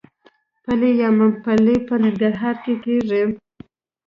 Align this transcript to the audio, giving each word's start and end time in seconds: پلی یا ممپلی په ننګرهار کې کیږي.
پلی 0.63 0.91
یا 1.01 1.09
ممپلی 1.19 1.75
په 1.87 1.93
ننګرهار 2.03 2.55
کې 2.63 2.73
کیږي. 2.83 3.23